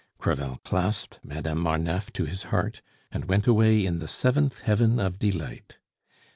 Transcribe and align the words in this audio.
Crevel 0.17 0.57
clasped 0.63 1.19
Madame 1.23 1.59
Marneffe 1.59 2.11
to 2.13 2.25
his 2.25 2.45
heart, 2.49 2.81
and 3.11 3.25
went 3.25 3.45
away 3.45 3.85
in 3.85 3.99
the 3.99 4.07
seventh 4.07 4.61
heaven 4.61 4.99
of 4.99 5.19
delight. 5.19 5.77